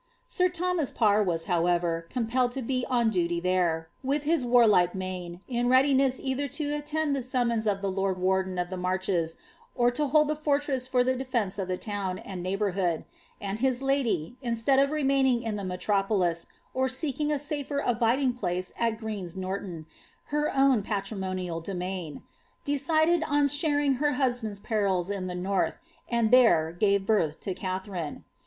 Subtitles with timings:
[0.27, 5.41] Sir Thomas Pirr was, however, compelled to be on duty there, with his warlike MdiM,
[5.47, 9.37] in readiness either to attend the summons of the lord warden of the marches,
[9.75, 13.05] or to hold the fortress for the defence of the town and neighbourhood;
[13.39, 18.73] and his lady, instead of remaining in the metropolis, or •eeking a safer abiding place
[18.79, 19.85] at Green's Norton,
[20.33, 22.23] her own patrimonial domain,
[22.65, 25.77] decided on sharing her husband's perils in the north,
[26.09, 28.23] and there ^e birth to Katharine.